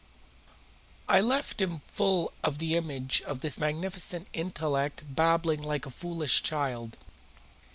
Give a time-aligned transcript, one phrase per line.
[1.07, 6.41] I left him full of the image of this magnificent intellect babbling like a foolish
[6.41, 6.97] child.